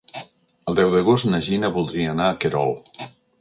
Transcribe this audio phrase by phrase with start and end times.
[0.71, 2.75] El deu d'agost na Gina voldria anar a Querol.